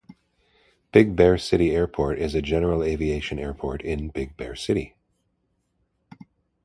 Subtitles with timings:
[0.91, 4.95] Big Bear City Airport is a general aviation airport in Big Bear City.